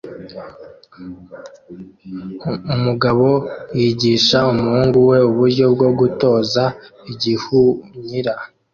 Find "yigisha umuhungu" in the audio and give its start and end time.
3.79-4.97